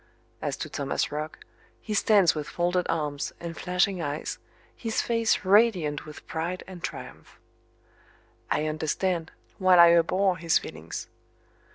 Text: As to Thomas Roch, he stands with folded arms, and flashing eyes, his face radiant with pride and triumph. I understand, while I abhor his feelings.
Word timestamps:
As 0.41 0.57
to 0.57 0.67
Thomas 0.67 1.11
Roch, 1.11 1.37
he 1.79 1.93
stands 1.93 2.33
with 2.33 2.47
folded 2.49 2.87
arms, 2.89 3.33
and 3.39 3.55
flashing 3.55 4.01
eyes, 4.01 4.39
his 4.75 4.99
face 4.99 5.45
radiant 5.45 6.07
with 6.07 6.25
pride 6.25 6.63
and 6.65 6.81
triumph. 6.83 7.39
I 8.49 8.65
understand, 8.65 9.29
while 9.59 9.79
I 9.79 9.91
abhor 9.91 10.37
his 10.37 10.57
feelings. 10.57 11.07